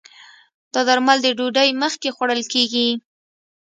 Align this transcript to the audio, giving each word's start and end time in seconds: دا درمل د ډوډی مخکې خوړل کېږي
دا 0.73 0.81
درمل 0.87 1.17
د 1.23 1.27
ډوډی 1.37 1.69
مخکې 1.83 2.09
خوړل 2.15 2.41
کېږي 2.53 2.87